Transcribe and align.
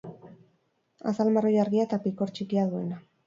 Azal 1.11 1.29
marroi 1.35 1.53
argia 1.65 1.85
eta 1.89 2.01
pikor 2.07 2.35
txikia 2.39 2.67
duena. 2.73 2.99